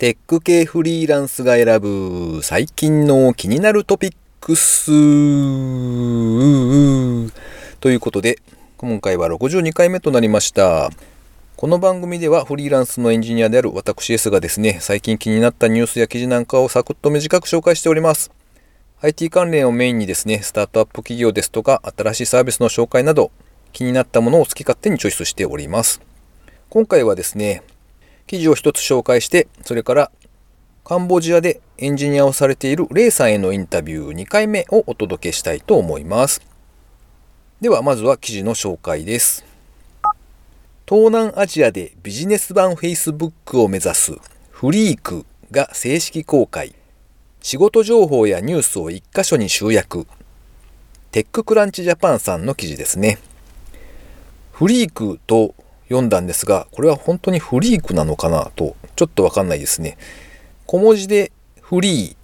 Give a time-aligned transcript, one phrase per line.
[0.00, 4.86] テック系フリーランスが選ぶ最近の気になるトピックス。
[7.80, 8.38] ということで
[8.78, 10.88] 今回は62回目となりました。
[11.54, 18.30] この番組ではフリーランスのエンジニアである私 S がですね最近気になったニュースや記事なんかをサクッと短く紹介しております。
[19.02, 23.30] IT 関連をメインにですねスタートアップ企業ですとか新しいサービスの紹介など
[23.74, 26.00] 気になったものを好き勝手にチョイスしております。
[26.70, 27.62] 今回はですね
[28.30, 30.12] 記事を一つ紹介して、それから
[30.84, 36.40] カンボジアでエンジニアをされているレイさんへのインタビュー2回目をお届けしたいと思います。
[37.60, 39.44] ではまずは記事の紹介です。
[40.88, 44.12] 東南アジアでビジネス版 Facebook を目指す
[44.52, 46.76] フリークが正式公開。
[47.42, 50.06] 仕事情報やニュースを1箇所に集約。
[51.10, 53.18] テッククランチジャパンさんの記事ですね。
[54.52, 55.56] フリークと
[55.90, 59.98] 読んだんですが、これは本当にフリークなのかなと、ちょっとわかんないですね。
[60.66, 62.16] 小文字でフリー、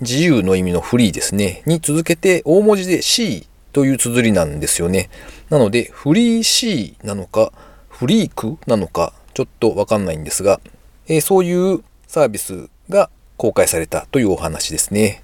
[0.00, 5.08] 自由の意味のフリーですね、に続けて大文字で C という綴りなんですよね。
[5.50, 7.52] なので、フリー C なのか、
[7.88, 10.60] フリークなのか、ちょっとわかんないんですが、
[11.06, 15.22] えー、そういうサービスが公開されたというお話ですね。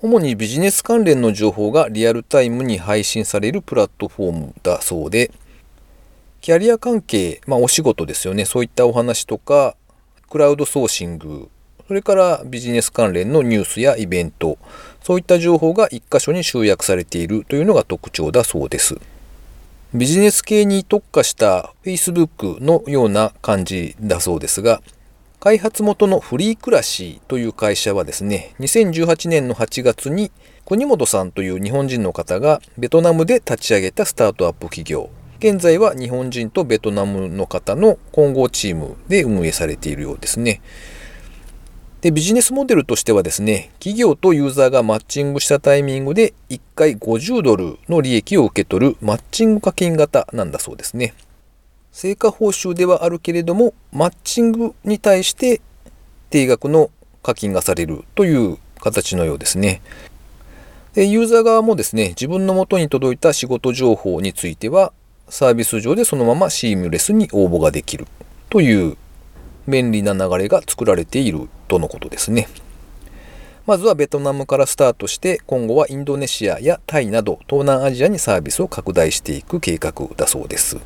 [0.00, 5.32] 主にビジネス関連の情報がリアルタイムに配信されるプラットフォームだそうで、
[6.46, 8.44] キャリア関係、まあお仕事ですよね。
[8.44, 9.74] そういったお話とか、
[10.30, 11.48] クラウドソーシング、
[11.88, 14.56] それからビジネス関連のニュースやイベント、
[15.02, 18.94] そういった情報が一箇所に集約されているというのが特徴だそうです。
[19.92, 24.82] ビジネス系に特化した Facebook のような感じだそうですが、
[25.40, 30.30] 開発元のフリークラシーという会社はですね、2018年の8月に
[30.64, 40.62] 国本さんという日本人の方がベトナムで立ち上げたスタートアップ企業現在は日本人とベトナムの方の混合チームで運営されているようですね。
[42.00, 51.14] で、ビジネスモデルとしてはですね、企業とユーザーがマッチングしたタイミングで1回50ドルの利益を受け取るマッチング課金型なんだそうですね。
[51.92, 55.60] 成果報酬ではあるけれども、マッチングに対して
[56.30, 56.90] 定額の
[57.22, 59.82] 課金がされるという形のようですね。
[60.94, 64.92] でユーザー側もですね、自分の元に届いた仕事情報については、
[65.28, 68.06] サービス上でそのままシームレスに応募ができる
[68.48, 68.96] という
[69.68, 72.48] 便利な流れが作られているとのことですね。
[73.66, 80.78] まずはベトナムからスタートして今後はインドネシアやタイなど東南アジアにサービスを拡大していく計画だそうです。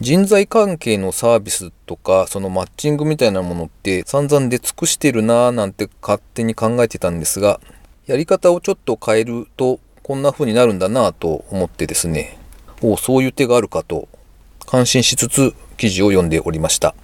[0.00, 7.60] 人材関係のサービスとかそのマッチングみたいなものって散々出尽くしてるなぁなんて勝手に考えてたんですが
[8.06, 12.38] やり方をちょっと変えるとこんな風になるんだなぁと思ってですね
[12.82, 14.08] おそういう手があるかと
[14.66, 16.94] 感心しつつ記事を読んでおりました。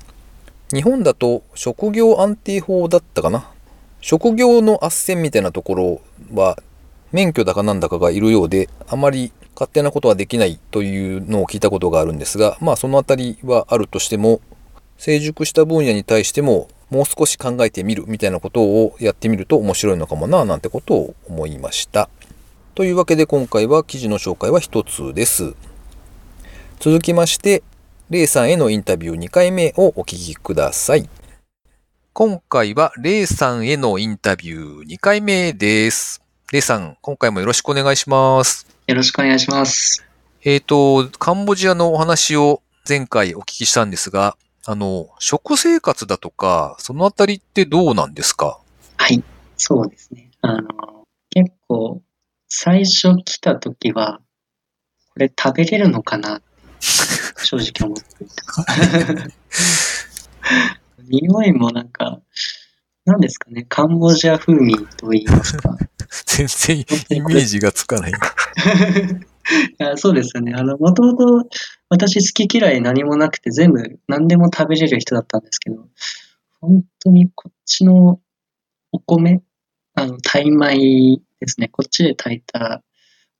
[0.72, 3.48] 日本だと職業安定法だったかな？
[4.00, 6.00] 職業の斡旋みたいなところ
[6.34, 6.58] は
[7.12, 14.40] 免許だかなんだかがいるようであまり勝手なことはできないというのを聞いたことがあるんですがまあそのあたりはあるとしても
[14.96, 22.08] 成熟した分野に対してももう少し考えてみるみたいなことをやってみると面白いのかもななんてことを思いました。
[22.74, 25.54] というわけで今回は記事の紹介は一つです。
[26.80, 27.62] 続きまして、
[28.08, 31.06] レイさんへのインタビュー2回目をお聞きください。
[32.14, 36.22] 今回はレイさんへのインタビュー2回目です。
[36.50, 38.66] レイさん、今回もよろしくお願いします。
[38.86, 40.02] よろしくお願いします。
[40.42, 48.58] えっ、ー、と、カンボジアのお話を前回お聞きしたんですが、あの、食生活だとか、そのあたりってどうなんですか？
[48.96, 49.22] はい、
[49.58, 50.30] そうですね。
[50.40, 50.68] あの、
[51.30, 52.00] 結構、
[52.54, 54.20] 最初来た時は、
[55.14, 56.42] これ食べれるのかな？
[57.42, 58.44] 正直思っていた。
[61.08, 62.20] 匂いもなんか、
[63.06, 65.78] 何ですかね、カンボジア風味と言いますか。
[66.26, 68.12] 全然イメージがつかない。
[68.12, 68.14] い
[69.78, 70.52] やそうですよね。
[70.54, 71.48] あの、もともと
[71.88, 75.88] 私好き嫌い何もなくて全部何でも食べれる人だったんですけど、
[76.60, 78.20] 本当にこっちの
[78.92, 79.42] お米、
[79.94, 81.68] あの、タイ米ですね。
[81.68, 82.82] こっちで炊いた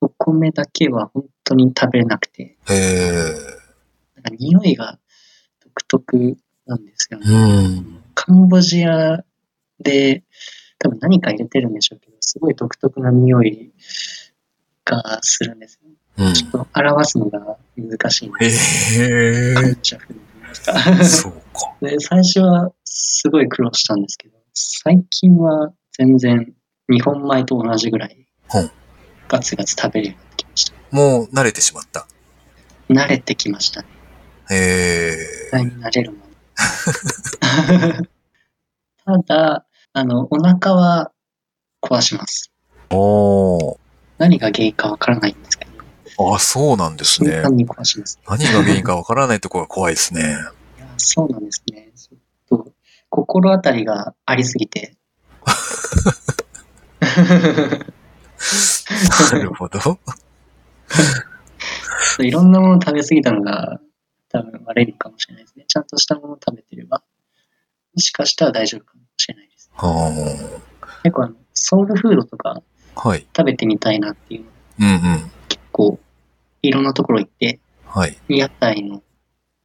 [0.00, 2.56] お米だけは本当に食べれなくて。
[2.68, 3.32] へ
[4.16, 4.98] なんか匂いが
[5.62, 7.26] 独特なんですよね。
[7.28, 9.24] うん、カンボジア
[9.80, 10.24] で
[10.78, 13.72] 多分何か入れてるんでしょうけど、すごい独特な匂い
[14.84, 15.90] がするんですよ、
[16.26, 19.00] うん、ちょっと表すのが難しいんです。
[19.00, 21.40] へカンボジア風にそうか。
[21.86, 26.52] で、最初はすごい苦労したんですけど、最近は全然
[26.92, 28.26] 日本米と同じぐらい、
[29.28, 30.74] ガツガツ食べるようになってきました。
[30.90, 32.06] もう慣れてしまった。
[32.90, 33.88] 慣れてきましたね。
[34.50, 35.16] へ
[35.52, 35.56] え。
[35.56, 36.20] 慣れるもん。
[39.04, 41.12] ただ、あの、お腹は
[41.80, 42.52] 壊します。
[42.90, 43.78] おー。
[44.18, 45.72] 何が原因かわからないんですけど、
[46.34, 47.42] あ、そうなんですね。
[47.42, 47.74] 何が
[48.62, 50.20] 原因かわからないところが怖いですね。
[50.20, 50.24] い
[50.80, 51.90] やそうなんですね。
[51.96, 52.72] ちょっと、
[53.08, 54.96] 心当たりがありすぎて。
[59.32, 59.78] なるほど。
[62.20, 63.80] いろんなもの食べ過ぎたのが
[64.28, 65.64] 多分悪いのかもしれないですね。
[65.66, 67.02] ちゃんとしたものを食べてれば、
[67.94, 69.70] もしかしたら大丈夫かもしれないです。
[71.02, 72.62] 結構あの、ソウルフードとか
[72.94, 73.26] はい。
[73.36, 74.48] 食べてみたいなっていうの
[74.80, 75.30] うんうん。
[75.48, 75.98] 結構
[76.62, 78.16] いろんなところ行ってはい。
[78.28, 79.02] 屋台の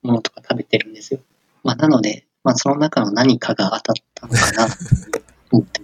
[0.01, 1.19] ものとか食べてるんですよ。
[1.63, 4.75] まあなので、まあその中の何かが当たったのかな と
[5.51, 5.81] 思って。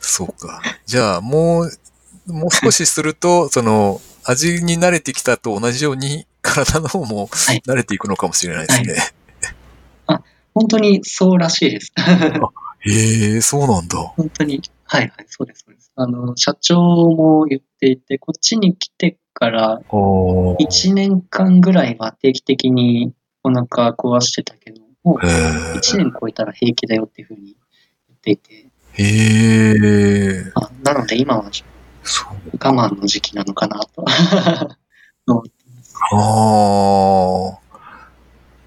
[0.00, 0.60] そうか。
[0.84, 8.96] じゃあ、もう、もう少しすると、 その、味に慣れてきたと同じように、体の方もはい慣れていくのかもしれないですね。
[10.54, 11.92] 本当にそうらしいです。
[12.80, 13.98] へえ、そうなんだ。
[13.98, 14.62] 本当に。
[14.84, 15.92] はいはい、そうです、そうです。
[15.96, 27.56] あの、社長も言っていて、こっちに来てからおー1年間ぐらいは定期的にお腹壊してたけど、もうへ1年超えたら平気だよっていうふうに
[28.08, 28.65] 言っていて、え。
[28.98, 30.52] へえ。
[30.54, 31.50] あなので今は
[32.02, 32.56] そう。
[32.58, 34.04] 我慢の時期なのかなと。
[36.12, 37.58] ああ。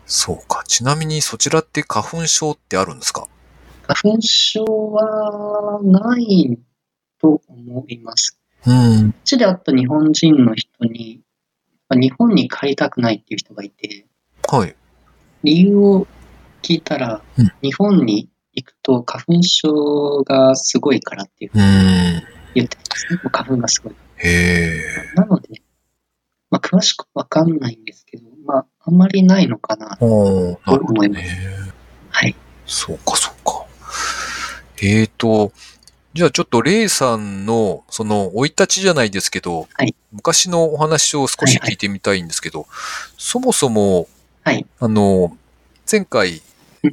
[0.06, 0.64] そうか。
[0.68, 3.28] ちなみにそちらって花粉症ってあるんですか？
[3.88, 6.58] 花粉症はない
[7.20, 8.38] と思います。
[8.66, 9.12] うん。
[9.12, 11.22] こっちで会った日本人の人に、
[11.92, 14.06] 日本に帰りたくないっていう人がいて、
[14.48, 14.76] はい。
[15.44, 16.08] 理由を
[16.62, 18.30] 聞いたら、うん日本に
[18.62, 21.62] 行くと花粉症がすごいからっていううん。
[21.62, 22.24] へ
[22.56, 23.20] 言ってたんですね。
[23.32, 23.94] 花粉がすごい。
[24.24, 24.78] え。
[25.16, 25.62] なので、
[26.50, 31.22] まあ、詳しくわかんないんですけど、まあ、あんまりないのかなとおーなるほど思います。
[31.22, 31.30] ね。
[32.10, 32.36] はい。
[32.66, 33.66] そうか、そうか。
[34.82, 35.52] えーと、
[36.14, 42.66] じゃあちょっとレイさんの、その、生い立ちじゃないですけど、はい昔のお話を少し聞いてみたいんですけど、
[43.18, 44.08] そもそも、
[44.44, 44.66] はい。
[44.80, 45.38] あの、
[45.90, 46.42] 前回、うん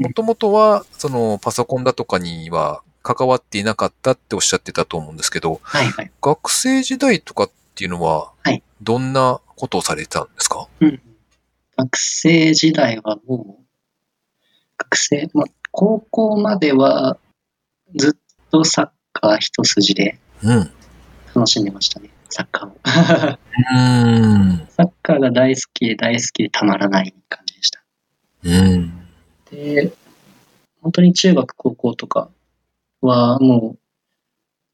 [0.01, 6.11] もともとは、その、パソコンだとかには関わっていなかったっておっしゃってたと思うんですけど、はいはい。
[6.21, 10.67] 学生時代とかっていうのははい、どんなことをされてたんですか？
[10.81, 11.01] うん。
[11.77, 13.65] 学生時代はもう、
[14.79, 17.19] 学生、まあ、高校までは
[17.95, 20.59] ずっとサッカー一筋でうん。
[20.61, 20.71] う
[21.35, 22.77] 楽しんでましたね、サッカーを。
[23.75, 24.67] ーん。
[24.71, 27.83] サッカーが大好きで大好きでたまらない感じでした。
[28.45, 29.06] うん。
[29.51, 29.93] で、
[30.83, 32.31] 本当に中学、高校とか
[33.01, 33.79] はもう、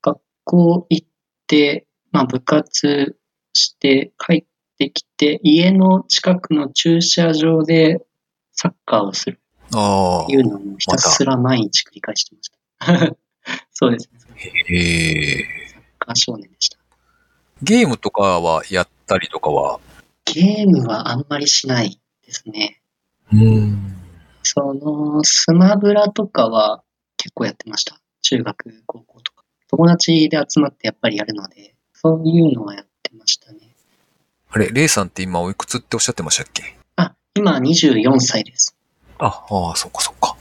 [0.02, 1.08] 学校行っ
[1.46, 3.16] て、まあ部活
[3.52, 4.44] して帰っ
[4.78, 8.04] てきて、家の近くの駐車場で
[8.52, 9.40] サッカーをする
[9.74, 13.16] あっていうのをひたすら毎日繰り返してました。
[13.72, 14.20] そうですね。
[14.30, 14.72] あ。
[14.72, 14.76] へ
[15.40, 15.44] え。
[15.69, 16.78] サッカー少年でした。
[17.62, 19.80] ゲームとかはやったりとかは？
[20.24, 22.80] ゲームはあんまりしないですね。
[23.32, 24.01] うん。
[24.43, 26.83] その、スマブラとかは
[27.17, 27.99] 結構やってました。
[28.23, 29.44] 中学、高校とか。
[29.69, 33.75] 友達で集まってやっぱりやるので、そういうのはやってましたね。
[34.50, 36.77] あれ、レイさんって今おいくつっておっしゃってましたっけ？
[36.97, 38.77] あ、今24歳です。
[39.19, 40.37] あ、ああ、そっかそっか。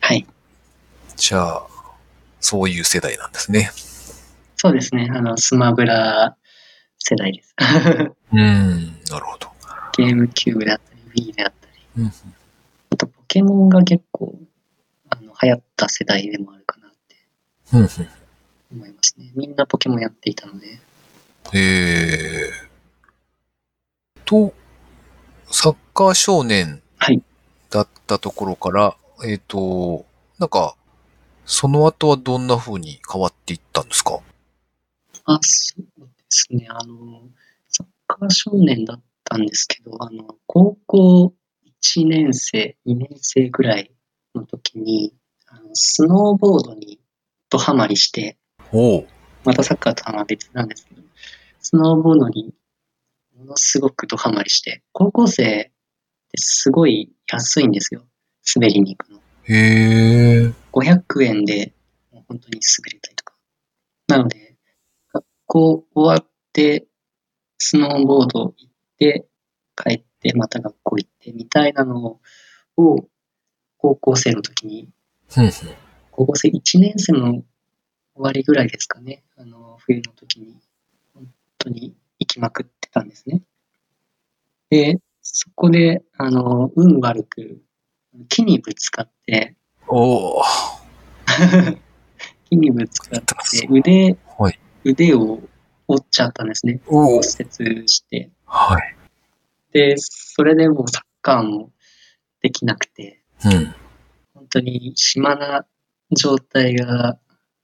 [0.00, 0.26] はい。
[1.16, 1.66] じゃあ、
[2.40, 3.70] そういう世代なんですね。
[4.56, 5.08] そうですね。
[5.14, 6.36] あの、スマブラ
[6.98, 7.54] 世代です。
[8.32, 9.48] うん、なるほど。
[9.96, 11.72] ゲームキューブであったり、Wii であったり。
[11.98, 12.12] うん
[13.30, 14.36] ケモンが結構、
[15.08, 17.16] あの、流行った世代でもあるかなって
[17.72, 17.88] うん、うん。
[18.72, 19.30] 思いますね。
[19.36, 20.66] みんなポケモンやっていたので。
[20.66, 20.78] へ
[21.54, 22.50] え。
[24.24, 24.52] と、
[25.48, 27.22] サッカー少年はい
[27.70, 30.04] だったところから、えっ、と、
[30.40, 30.74] なんか、
[31.46, 34.18] その後はどんな風に変わっていったんですか？
[35.26, 36.66] あ、そうですね。
[36.68, 37.22] あの、
[37.68, 41.32] サッカー少年だったんですけど、あの、高校
[41.82, 43.90] 1年生、2年生ぐらい
[44.34, 45.14] の時に、
[45.46, 47.00] あのスノーボードに
[47.48, 48.36] ドハマりして。
[49.44, 51.02] またサッカーとはまあ別なんですけど、
[51.60, 52.54] スノーボードに
[53.36, 55.72] ものすごくドハマりして、高校生って
[56.36, 58.04] すごい安いんですよ。
[58.54, 59.18] 滑りに行くの。
[59.44, 60.52] へえ。
[60.72, 61.72] 500円で
[62.12, 63.34] もう本当に滑れたりとか。
[64.08, 64.56] なので、
[65.12, 66.86] 学校終わって、
[67.58, 69.26] スノーボード行って、
[69.76, 72.18] 帰って、また学校行ってみたいなの
[72.76, 73.08] を、
[73.78, 74.88] 高校生の時に。
[76.10, 77.44] 高校生1年生の終
[78.16, 79.22] わりぐらいですかね。
[79.36, 80.54] あの、冬の時に、
[81.14, 81.26] 本
[81.58, 83.42] 当に行きまくってたんですね。
[84.68, 87.62] で、そこで、あの、運悪く、
[88.28, 89.56] 木にぶつかって、
[89.88, 90.44] おー。
[92.50, 94.58] 木にぶつかって腕、はい。
[94.84, 95.40] 腕を
[95.88, 96.80] 折っちゃったんですね。
[96.86, 98.30] お骨折して。
[98.44, 98.96] はい。
[99.72, 101.72] で、それでもうサッカーも
[102.42, 103.74] できなくて、うん。
[104.34, 105.66] 本当に暇な
[106.16, 107.18] 状態が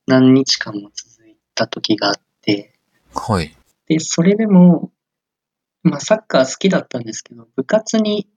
[0.06, 2.74] 何日間も続いた時があって、
[3.14, 3.56] はい。
[3.88, 4.92] で、それでも、
[5.82, 8.28] まあサッカー好きだったんですけど、部活に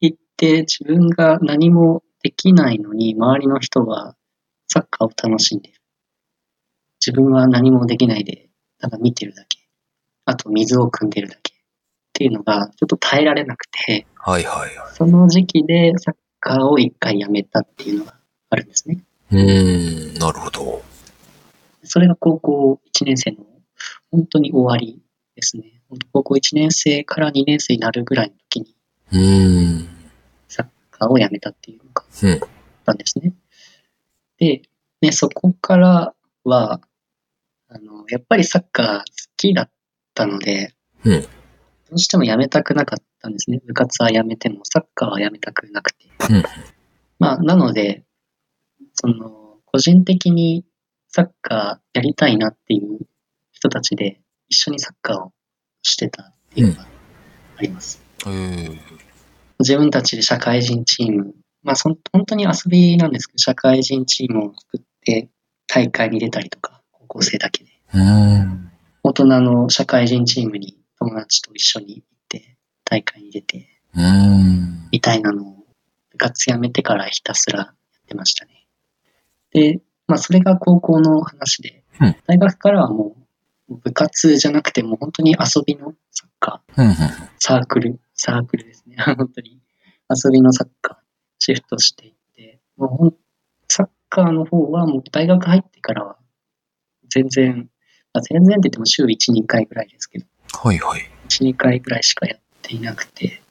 [0.00, 4.16] 行って自分が何もできないのに、周りの人は
[4.68, 5.74] サッカーを楽しんでる。
[7.04, 9.58] 自分は何もできないで、ただ見てるだけ。
[10.26, 11.54] あと水を汲んでるだけ。
[12.20, 14.94] っていうのがちょっと耐えられなくて、はいはいはい。
[14.94, 18.14] その時期でサッカーを一回やめたっていうのが
[18.50, 18.98] あるんですね。
[19.32, 20.82] うーん、なるほど。
[21.82, 23.38] それが高校1年生の
[24.10, 25.00] 本当に終わり
[25.34, 25.80] ですね。
[26.12, 28.76] 高校1年生から2年生になるぐらいの時に
[29.12, 29.88] うーん。
[30.46, 32.32] サッカーをやめたっていうのがうん。
[32.32, 32.48] あっ
[32.84, 33.32] たんですね。
[34.36, 34.60] で、
[35.00, 36.82] ね、そこからは、
[37.70, 39.04] あの、やっぱりサッカー好
[39.38, 39.70] きだっ
[40.12, 40.74] たので、
[41.06, 41.26] うん
[41.90, 43.60] どうしてもやめたくなかったんですね。
[43.66, 46.06] 部活はやめても、サッカーはやめたくなくて。
[46.30, 46.42] うん
[47.18, 48.04] まあ、なので、
[48.94, 50.64] その、個人的に
[51.08, 53.00] サッカーやりたいなっていう
[53.52, 55.32] 人たちで一緒にサッカーを
[55.82, 56.86] してたっていうのが
[57.56, 58.02] あります。
[58.26, 58.78] えー、
[59.58, 65.28] 自分たちで社会人チーム、まあそん本当に遊びなんですけど、社会人チームを作って
[65.66, 67.70] 大会に出たりとか、高校生だけで。
[67.94, 68.72] うーん。
[69.02, 73.66] 大人の社会人チームに友達と一緒に行って大会に出て。
[74.92, 75.66] みたいなのを
[76.12, 77.74] 部活辞めてからひたすらやっ
[78.06, 78.66] てましたね。
[79.52, 83.14] で、まあそれが高校の話でうん、大学からはも
[83.68, 86.94] う部活じゃなくてもう本当に遊びのサッカー、うんうん。
[87.38, 88.96] サークル、サークルですね。
[89.16, 89.60] 本当に
[90.08, 90.96] 遊びのサッカー、
[91.38, 93.14] シフトしていって、もうほん
[93.68, 96.16] サッカーの方はもう大学入ってからは
[97.10, 97.70] 全然、
[98.12, 101.10] まあ、全然って言っても週1、2回ぐらいですけど、はいはい。
[101.28, 103.42] 1、2回ぐらいしかやっていなくて。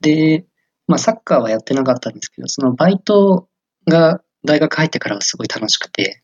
[0.00, 0.44] で、
[0.86, 3.48] まあサッカーはやってなかったんですけど、そのバイト
[3.86, 6.22] が大学入ってからはすごい楽しくて、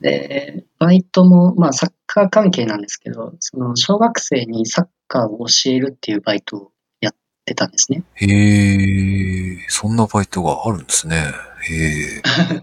[0.00, 7.14] で、バイトも、まあサッカー関係なんですけど、その小学生にサッカーを教えるっていうバイトをやっ
[7.44, 8.04] てたんですね。
[8.14, 11.16] へえ、そんなバイトがあるんですね。
[11.68, 11.74] へ
[12.18, 12.22] え。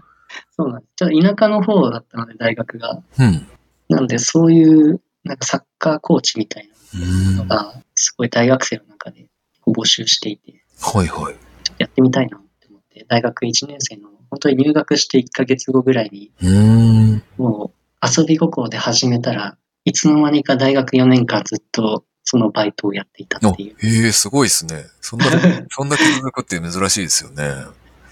[0.56, 0.92] そうなんです。
[0.96, 3.02] ちょっと田舎の方だったので、大学が。
[3.18, 3.46] うん。
[3.88, 6.75] なんで、そういう、なんかサッカーコーチみたいな。
[6.94, 9.26] のが、すごい大学生の中で
[9.66, 11.36] 募集していて、はいはい。
[11.78, 17.22] やってみたいなって思って、大学1年生の、本当に入学して1ヶ月後ぐらいに、うーん。
[17.36, 23.76] もう遊び心で始めたらいつの間にか大学4年間ずっとそのバイトをやっていたあっていう。
[23.78, 24.84] へえ、すごいですね。
[25.00, 25.26] そんな、
[25.70, 27.44] そんだけ続くって珍しいですよね。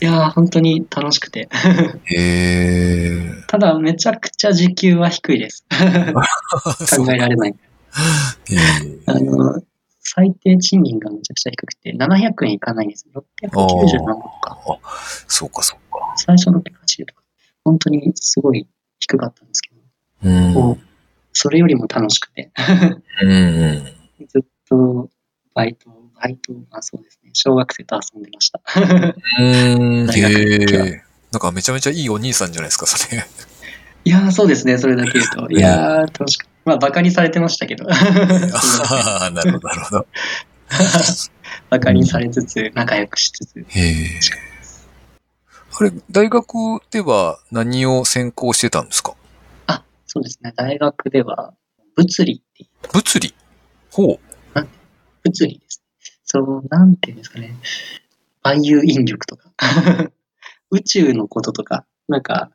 [0.00, 1.48] いやー、本当に楽しくて。
[2.04, 3.44] へえ。
[3.48, 5.64] ただ、めちゃくちゃ時給は低いです。
[6.96, 7.54] 考えられない。
[9.06, 9.62] あの、
[10.00, 13.06] 最低賃金がめちゃくちゃ低くて、700円いかないんです。
[13.14, 14.78] 690何とか、あ、
[15.28, 16.14] そうかそうか。
[16.16, 17.22] 最初の680とか、
[17.64, 18.66] 本当にすごい
[19.00, 19.80] 低かったんですけど、
[20.24, 20.80] うん。
[21.32, 22.52] それよりも楽しくて、
[23.22, 24.26] うんうん。
[24.28, 25.10] ずっと
[25.54, 28.60] バイト、バイト、まあそうですね、小学生と遊んでました。
[29.38, 30.10] うーん。
[30.10, 31.02] へえ。
[31.32, 33.24] なんかめちゃめちゃいいお兄さんじゃないですか、それ。
[34.04, 35.50] いやー、そうですね、それだけ言うと。
[35.50, 36.46] いやー、楽しく。
[36.64, 37.86] まあ、バカにされてましたけど。
[37.90, 40.06] ああ、なるほど、なるほど。
[41.70, 43.58] バカにされつつ、仲良くしつつ。
[43.60, 44.06] へえ。
[45.78, 49.14] あれ、大学では何を専攻してたんですか？
[49.66, 51.52] あ、そうですね、大学では、
[51.96, 53.34] 物理って、物理？
[53.90, 54.18] ほう。
[55.24, 55.82] 物理です。
[56.24, 57.56] そう、なんていうんですかね。
[58.42, 59.50] 万有引力とか。
[60.70, 62.50] 宇宙のこととか、なんか、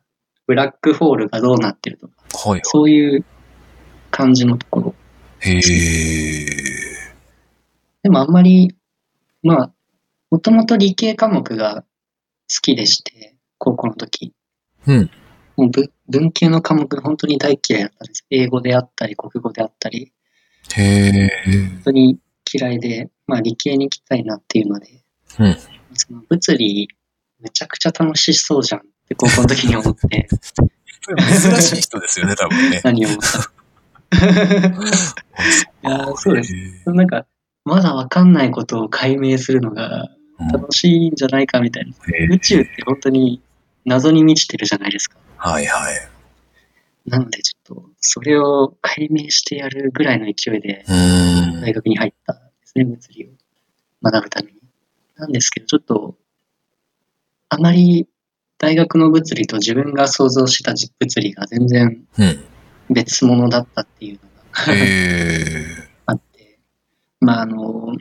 [0.46, 2.60] ブラックホールがどうなってるとか、はい。
[2.64, 3.24] そういう
[4.20, 4.94] 感じのところ。
[5.40, 5.60] へえ。
[8.02, 8.74] でもあんまり、
[9.42, 9.72] まあ、
[10.30, 11.86] もともと理系科目が好
[12.62, 14.34] きでして、高校の時。
[14.86, 15.10] うん。
[15.56, 18.26] もう文文系の科目本当に大嫌いだったんです。
[18.30, 20.12] 英語であったり、国語であったり、
[20.76, 21.30] へえ。
[21.46, 22.18] 本当に
[22.52, 25.02] 嫌いで、まあ理系に行きたいなっていうので、
[25.38, 25.56] うん
[25.94, 26.88] その物理
[27.40, 30.28] めちゃくちゃ楽しそうじゃんって高校の時に思って、
[31.18, 32.80] 珍しい人ですよね、多分ね。
[32.84, 33.59] 何を思った。
[35.82, 36.54] いやーそうです。
[36.54, 37.26] へなんか、
[37.64, 40.08] まだわかんないことを解明するのが
[40.40, 41.92] え楽しいんじゃないかみたいな。
[42.34, 43.40] 宇宙って本当に
[43.84, 45.18] 謎に満ちてるじゃないですか。
[45.36, 46.08] はいはい。
[47.06, 50.84] なのでちょっと、それを解明してやるぐらいの勢いで。
[51.62, 53.28] 大学に入ったんですね、物理を
[54.02, 54.58] 学ぶために。
[55.16, 56.16] なんですけど、ちょっと、
[57.48, 58.06] あまり
[58.58, 62.44] 大学の物理と自分が想像した物理が全然うん。
[62.90, 64.20] 別物だったっていうの
[64.52, 65.66] がへえ。
[66.06, 66.58] あって、
[67.20, 67.96] まああの、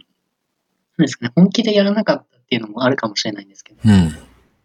[0.98, 4.12] ですかね、本気でやらなかったっていうのもあるかもしれないんですけど、うん。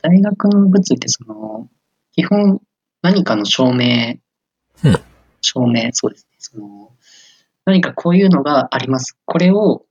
[0.02, 1.68] 大学の物理ってその、
[2.12, 2.60] 基本
[3.02, 4.16] 何かの証明、
[4.82, 4.98] うん
[5.46, 6.90] 証明、そうですね、その、
[7.66, 9.18] 何かこういうのがあります。
[9.26, 9.84] これを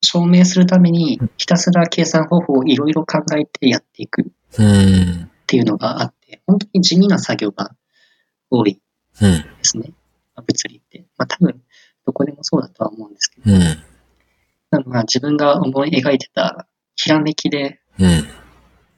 [0.00, 4.24] 証明するためにひたすら計算方法をいろいろ考えてやっていくっ
[4.58, 5.30] うん。
[5.46, 7.74] ていうのがあって、本当に地味な作業が
[8.50, 8.80] 多いうん。
[9.20, 9.92] ですね。
[10.34, 11.04] まあ物理って。
[11.16, 11.62] まあ多分、
[12.06, 14.92] どこでもそうだとは思うんですけど、うん。
[14.92, 16.66] まあ自分が思い描いてた
[16.96, 18.24] ひらめきで、うん。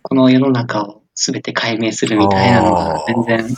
[0.03, 3.57] この世の中を全て解明するみたいなのが全然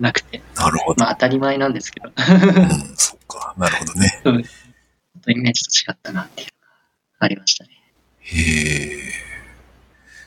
[0.00, 1.04] なくて、なるほど。
[1.04, 2.96] まあ当たり前なんですけど、ちうん。
[2.96, 3.54] そっか。
[3.56, 4.20] なるほどね。
[4.24, 6.76] ょっとイメージと違ったなっていうのが
[7.20, 7.70] ありましたね。
[8.20, 9.26] へえ。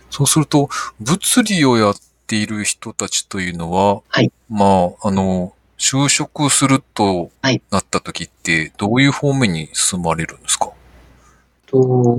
[0.09, 1.95] そうすると、物理をやっ
[2.29, 10.71] ている人たちというのは、はいまあ、あの、就職するとはいなった時って、どういう方面に進まれるんですか？
[11.65, 12.17] と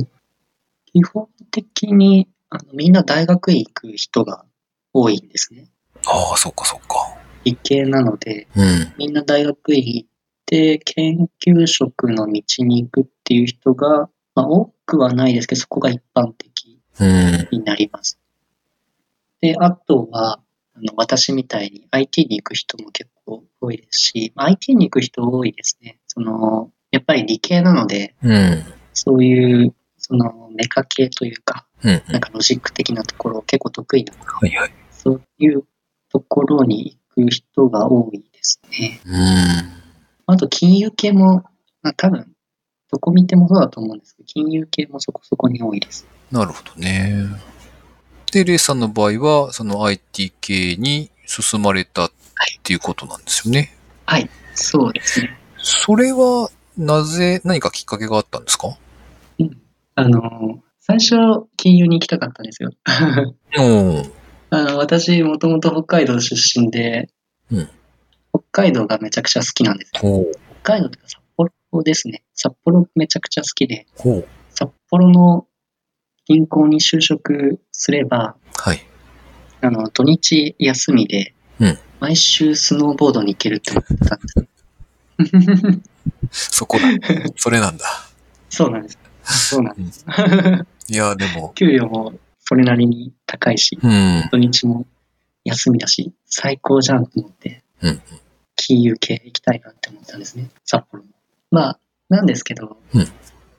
[0.93, 4.45] 基本的にあのみんな大学院行く人が
[4.93, 5.69] 多いんですね。
[6.07, 7.17] ああ、そっかそっか。
[7.45, 8.93] 理系なので、うん。
[8.99, 10.09] みんな大学院行っ
[10.47, 17.49] て研究職の道に行くっていう人が、まあ、多くはないですけど、そこが一般的うん。
[17.53, 18.20] になります。
[19.41, 20.41] で、あとは、
[20.75, 25.99] あの私みたいに IT に行く人も結構多いですし、まあ IT に行く人多いですね。
[26.07, 28.65] その、やっぱり理系なので、うん。
[28.93, 32.03] そういう、そのメカ系というか、うん。
[32.09, 34.73] なんかロジック的なところ結構得意な、はいはい。
[34.91, 35.65] そういう
[36.11, 39.01] ところに行く人が多いですね。
[39.07, 39.15] うん。
[40.27, 41.45] あと金融系も、
[41.83, 42.33] まあ多分、
[42.93, 46.07] どこ見てもそうだと思うんですけど、金融系もそこそこに多いです。
[46.31, 47.27] なるほどね。
[48.31, 52.11] で、レイさんの場合は、その IT 系に進まれたっ
[52.63, 53.75] ていうことなんですよね。
[54.07, 55.39] はい、そうですね。
[55.59, 58.77] それは、なぜ、何かきっかけがあったんですか？
[59.97, 61.17] あの、最初、
[61.57, 62.71] 金融に行きたかったんですよ。
[63.59, 64.13] うん。
[64.53, 67.09] あの私、もともと北海道出身で、
[67.51, 67.69] うん
[68.33, 69.91] 北海道がめちゃくちゃ好きなんです。
[69.93, 70.03] 北
[70.63, 72.23] 海道というか札幌ですね。
[72.35, 73.87] 札幌めちゃくちゃ好きで。
[74.51, 75.47] 札幌の
[76.27, 78.81] 銀行に就職すれば、はい。
[79.63, 85.79] あの、土日休みでうん、毎週スノーボードに行けるって思ってたんで
[86.33, 86.51] す。
[86.57, 86.85] そこだ。
[87.37, 87.85] それなんだ。
[88.49, 88.99] そうなんです。
[89.23, 90.07] そうなんです。
[90.89, 94.29] いや、でも、給料もそれなりに高いし、うん。
[94.33, 94.87] 土日も
[95.45, 98.03] 休みだし、最高じゃんと思って、うん
[98.63, 101.09] 金融系行きたいなって思ったんですね、札幌も。
[101.51, 101.81] まあ、
[102.11, 103.11] なんですけど、うんち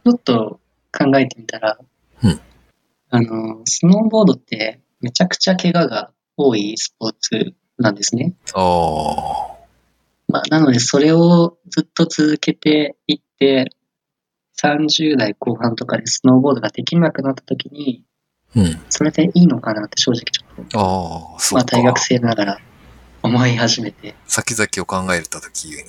[0.06, 0.60] ょっと
[0.92, 1.88] 考えてみたら、うん
[3.12, 8.34] あの、スノーボードってめちゃくちゃ怪我が多いスポーツなんですね。
[10.30, 13.66] まあ、なので、それをずっと続けていって、
[14.64, 18.06] 30代後半とかでスノーボードができなくなった時に、
[18.56, 18.82] うん。
[18.90, 21.66] それでいいのかなって正直ちょっと、ああ、そうか。
[21.76, 22.60] まあ大学生ながら
[23.24, 24.16] 思い始めて。
[24.26, 25.84] 先々を考えたときに。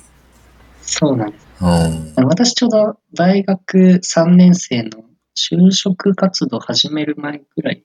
[0.81, 1.47] そうなんです。
[1.61, 2.25] うん。
[2.25, 5.03] 私ちょうど大学3年生の
[5.35, 7.83] 就職活動始める前ぐらいで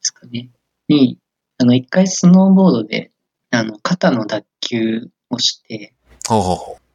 [0.00, 0.50] すかね。
[0.88, 1.18] に、
[1.58, 3.10] あの、一回スノーボードで、
[3.50, 5.94] あの、肩の脱臼をして、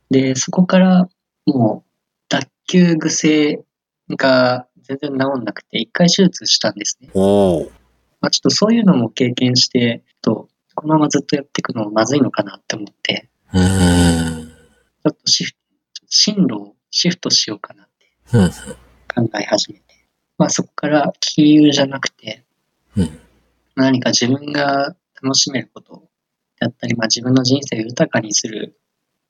[0.10, 1.10] で、そこから
[1.46, 1.90] もう
[2.30, 3.64] 脱臼癖
[4.10, 7.10] が全然治んなくて、一回手術したんですね。
[8.22, 13.30] まあ、ちょっとそういうのも経験して、とこのままずっとやっていくのもまずいのかなって思って。
[13.54, 15.60] ちょっとシフト、
[16.08, 19.30] 進路をシフトしようかなってうん。
[19.30, 19.85] 考え始めて、
[20.38, 22.44] まあそこから金融じゃなくて、
[22.98, 23.20] うん。
[23.76, 26.04] 何か自分が楽しめること
[26.60, 28.80] だったり、まあ自分の人生を豊かにする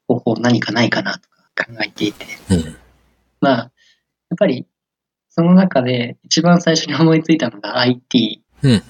[0.07, 2.75] 方法何かないかなとか考えていて、うん。
[3.41, 4.65] まあ、やっぱり
[5.29, 8.81] その中で一番最初に思いついたのが IT うん。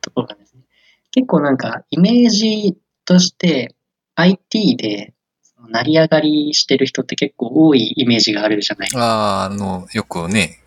[0.00, 0.62] ところなんですね。
[1.10, 3.74] 結構なんかイメージとして
[4.16, 5.14] IT で
[5.68, 9.02] 成り上がりしてる人って結構多いイメージがあるじゃないですか。
[9.02, 10.60] ああ、あの、よくね、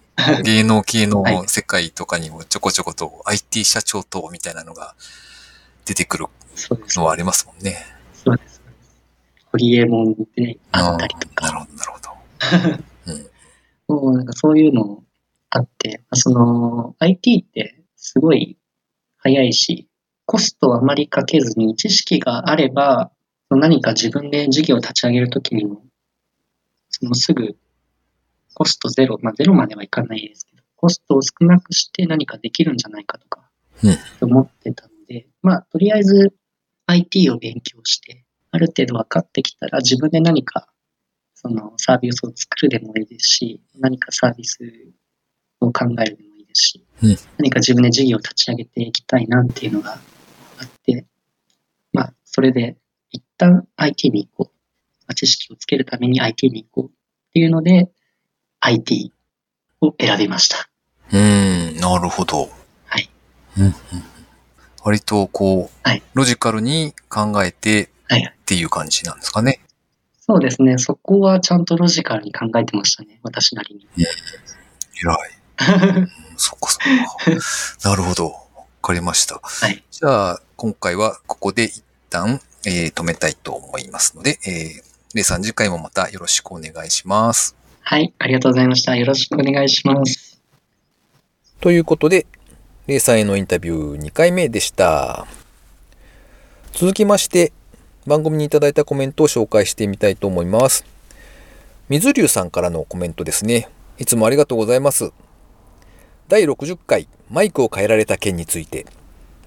[0.44, 4.96] 芸能系のはい世界とかにもちょこちょこと IT 社長とみたいなのが
[5.86, 6.26] 出てくる。
[6.96, 7.78] のはありますもんね。
[8.14, 8.62] そうです。
[9.52, 12.00] ホリエモンであったりとか、なるほど、なるほ
[13.88, 13.96] ど。
[13.96, 15.04] もうなんかそういうの
[15.50, 18.58] あって、その IT ってすごい
[19.18, 19.88] 早いし、
[20.26, 23.12] コストをあまりかけずに知識があれば、
[23.50, 25.82] 何か自分で事業を立ち上げるときにも、
[26.90, 27.56] そのすぐ
[28.60, 33.50] コストゼロ、まあゼロまではいかないですけど、コストを少なくして何かできるんじゃないかとか、
[34.20, 36.34] 思ってたので、まあ、とりあえず
[36.88, 40.68] IT を勉強して、ある程度分かってきたら自分で何か
[41.36, 44.58] そのサービスを作るでもいいですし、何かサービス
[45.62, 49.96] を考えるでもいいですし、うん何か自分で事業を立ち上げていきたいなっていうのがあ
[50.66, 51.06] って、
[51.94, 52.76] まあ、それで
[53.10, 54.56] 一旦 IT に行こう。
[55.08, 57.90] まあ知識をつけるために IT に行こうっていうので、
[58.62, 59.12] IT
[59.82, 60.70] を選びました。
[61.12, 62.50] うーん、なるほど。
[62.86, 63.10] はい。
[63.58, 63.74] うんうんうん
[64.82, 68.24] 割とこう、はいロジカルに考えてはい。
[68.24, 69.60] っていう感じなんですかね。
[70.20, 70.78] そうですね。
[70.78, 73.20] そこはちゃんとロジカルに考えてましたね。
[73.24, 73.88] 私なりに。
[73.98, 75.96] 偉い。
[75.96, 76.80] うんそっかそっ
[77.84, 77.88] か。
[77.90, 78.28] なるほど。
[78.28, 78.34] わ
[78.82, 79.40] かりました。
[79.44, 79.84] はい。
[79.92, 84.82] じゃあ、今回はここで一旦、えー止めたいと思いますので、えー、
[85.14, 87.56] レイさん次回もまたよろしくお願いします。
[87.90, 88.14] はい。
[88.20, 88.96] ありがとうございました。
[88.96, 90.40] よろしくお願いします。
[91.60, 92.28] ということで、
[92.86, 95.26] レイさんへのインタビュー2回目でした。
[96.72, 97.52] 続きまして、
[98.06, 100.86] 番組にいただいたコメントを紹介してみたいと思います。
[101.90, 103.68] 水流さんからのコメントですね。
[103.98, 105.12] いつもありがとうございます。
[106.28, 108.86] 第60回マイクを変えられた件について、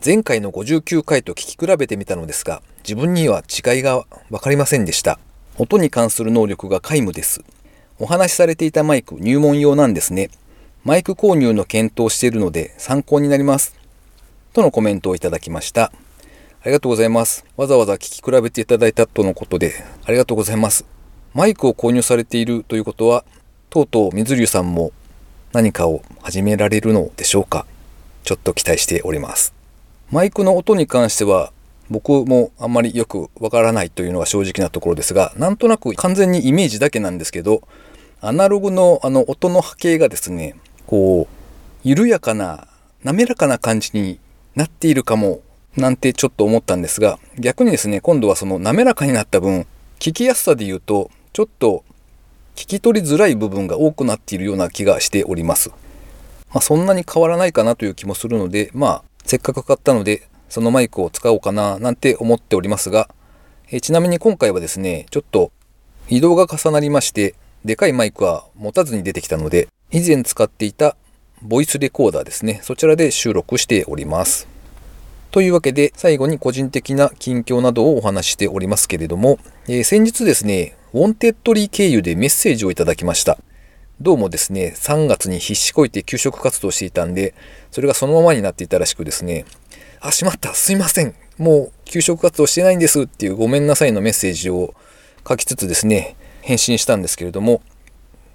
[0.05, 5.21] 前回の59回と聞き比べてみたのですが、自分には違いが分かりませんでした。
[5.59, 7.45] 音に関する能力が皆無です。
[8.03, 10.29] お話しされていたマイク入門用なんですね。
[10.83, 13.77] マイク購入の検討しているので参考になります。
[14.53, 15.85] とのコメントをいただきました。
[15.85, 15.93] あ
[16.67, 17.45] りがとうございます。
[17.57, 20.85] わざわざ聞き比べていただいたとのことで、ありがとうございます。
[21.33, 23.25] マイクを購入されているということは、
[23.71, 24.91] とうとう水流さんも
[25.53, 27.67] 何かを始められるのでしょうか
[28.25, 29.55] ちょっと期待しております。
[30.11, 31.53] マイクの音に関しては、
[31.89, 37.63] 僕もあんまりよくわからないというのが正直なところですが、なんとなく完全にイメージだけなんですけど、
[38.25, 40.55] アナログのあの音の波形がですね、
[40.87, 41.35] こう、
[41.83, 42.69] 緩やかな、
[43.03, 44.21] 滑らかな感じに
[44.55, 45.41] なっているかも、
[45.77, 49.67] なんてちょっと思ったんですが、逆にですね、今度はその滑らかになった分、
[49.99, 51.83] 聞きやすさで言うと、ちょっと
[52.55, 55.71] 聞き取りづらい部分が多くなっているような気がしております。
[55.71, 63.09] まあ、そんなに変わらないかなという気もするので、まあ、せっかく買ったので、そのマイクを使おうかななんて思っておりますが、
[63.69, 65.51] えちなみに今回はですね、ちょっと
[66.09, 70.97] 移動が重なりまして、でかいマイクは持たずに出てきたので、以前使っていた
[71.43, 74.49] ボイスレコーダーですね、そちらで収録しております。
[75.31, 83.39] というわけで、最後に個人的な近況などをお話しておりますけれども、えー先日ですね、 Wantedly 経由でメッセージをいただきました。
[84.01, 87.35] どうもですね、3月に必死こいて求職活動していたんで、
[87.71, 89.45] それがそのままになっていたらしくですね、
[90.01, 94.75] あ、しまった、すいません、もう求職活動してないんですっていうごめんなさいのメッセージを
[95.29, 97.63] 書きつつですね、返信したんですけれども、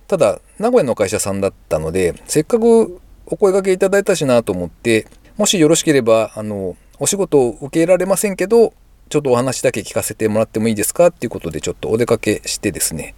[0.07, 5.05] ただ、名古屋の会社さんだったので、せっかくお声掛けいただいたしなと思って、
[5.37, 8.73] もしよろしければ、あの、お仕事を受け入れられませんけど、
[9.09, 11.07] ちょっとお話だけ聞かせてもらってもいいですか？
[11.07, 13.15] っていうことでちょっとお出かけしてですね、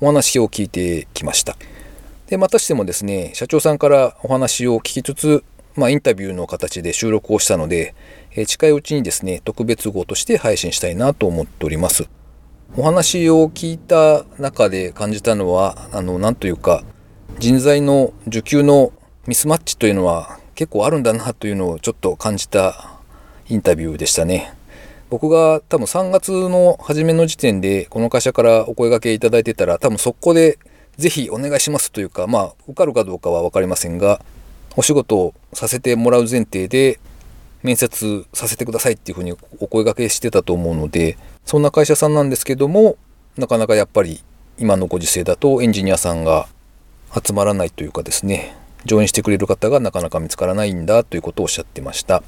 [0.00, 1.56] お話を聞いてきました。
[2.28, 5.44] で、またしてもですね、社長さんからお話を聞きつつ、
[5.74, 7.94] まあ、インタビューの形で収録をしたので、
[8.34, 12.08] え近いうちにですね、特別号として配信したいなと思っております。
[12.74, 16.82] お話を聞いた中で感じたのは、あの、なんというか、
[17.38, 18.92] 人材の受給の
[19.26, 22.98] ミスマッチというのは結構あるんだなというのをちょっと感じた
[23.48, 24.54] インタビューでしたね。
[25.10, 30.58] 僕が多分3月の初めの時点でこの会社からお声掛けいただいてたら多分速攻で
[30.96, 34.20] ぜひお願いしますというかまあ受かるかどうかは分かりませんが
[34.76, 36.98] お仕事をさせてもらう前提で
[37.66, 42.96] 面接させてくださいっていうふうにお声掛けしてたと思うのでそんな会社さんなんですけども
[43.36, 44.22] なかなかやっぱり
[44.56, 46.48] 今のご時世だとエンジニアさんが
[47.12, 52.22] 集まらないというかですね上演してくれる方がなかなか見つからないんだということをおっしゃってました。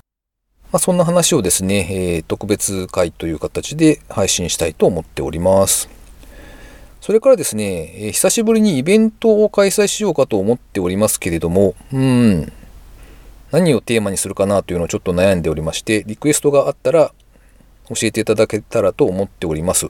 [0.70, 5.88] まあ、そんな話をですね、えー特別会という形で配信したいと思っております。
[7.00, 12.52] それからですね、えー久しぶりにイベントを開催しようかと思っておりますけれども、うん、
[13.50, 17.12] 何をテーマにするかなというのをちょっと悩んでおりまして、リクエストがあったら
[17.88, 19.88] 教えていただけたらと思っております。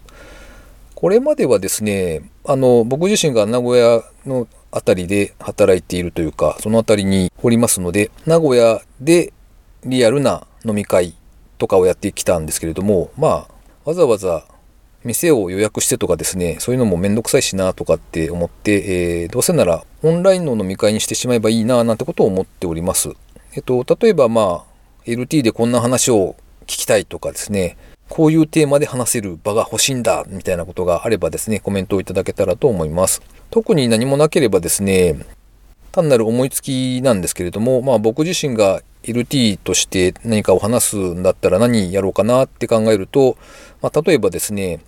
[0.95, 9.33] これまではですね、あの、僕自身が名古屋のあたりで働いているというか、そのあたりにおりますので、名古屋で
[9.85, 11.15] リアルな飲み会
[11.57, 13.49] とかをやってきたんですけれども、まあ、
[13.85, 14.45] わざわざ
[15.05, 23.11] 店を予約してとかですね、そういうのもめんどくさいしなとかって思って、えーどうせならオンラインの飲み会にしてしまえばいいななんてことを思っております。
[23.59, 24.65] えっと、例えばまあ、
[25.05, 27.77] LT でこんな話を聞きたいとかですね、
[28.09, 33.21] こういうテーマで話せる場が欲しいんだみたいなことがあればですね、コメントをいただけたらと思います。
[33.51, 35.17] 特に何もなければですね、
[35.91, 43.37] 単なる思いつきなんですけれども、まあ僕自身が LT として何かを話すんだったら何やろうかなって考えると、
[43.83, 44.79] まあ、例えばですね、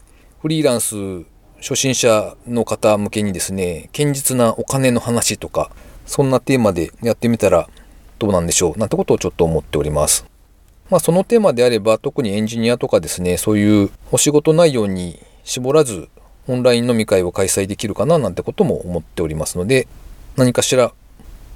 [0.43, 1.25] フリーランス
[1.61, 5.73] 初心者の方向けにですね、堅実なお金の話とか、
[6.07, 7.69] そんなテーマでやってみたら
[8.21, 8.79] どうなんでしょう？
[8.79, 10.27] なんてことをちょっと思っております。
[10.91, 16.11] まあそのテーマであれば特にエンジニアとかですね、そういうお仕事内容に絞らず
[16.47, 19.89] オンライン飲み会を開催できるかななんてことも思っておりますので、
[20.37, 20.93] 何かしら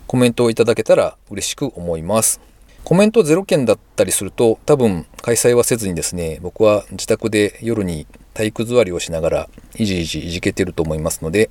[0.07, 2.41] コメントをいただけたら嬉しく思います。
[2.83, 11.51] コメント0件だったりすると多分開催はせずにですね、僕は自宅で夜に体育座りをしながらいじいじいじけてると思いますので、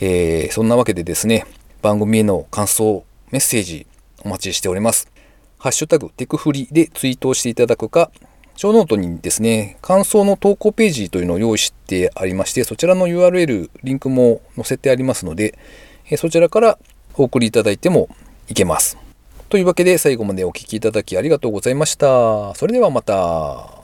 [0.00, 1.46] えー、そんなわけでですね、
[1.82, 3.86] 番組への感想、メッセージ
[4.24, 5.08] お待ちしております。
[5.58, 8.10] ハッシュタグテクフリでツイートをしていただくか、
[8.56, 15.58] ショーノートにですね、感想の投稿ページというのを用意してありまして、そちらの URL、リンクも載せてありますので、
[16.16, 16.78] そちらから
[17.14, 18.08] お送りいただいても
[18.48, 18.98] いけます。
[19.48, 22.54] というわけで最後までお聴きいただきありがとうございました。
[22.54, 23.81] それではまた。